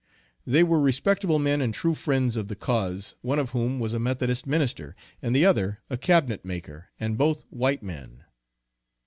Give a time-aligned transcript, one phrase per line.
[0.47, 3.99] They were respectable men and true friends of the cause, one of whom was a
[3.99, 8.23] Methodist minister, and the other a cabinet maker, and both white men.